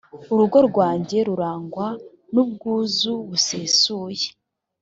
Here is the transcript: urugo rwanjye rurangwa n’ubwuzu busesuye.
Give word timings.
urugo 0.33 0.57
rwanjye 0.69 1.17
rurangwa 1.27 1.87
n’ubwuzu 2.33 3.13
busesuye. 3.29 4.27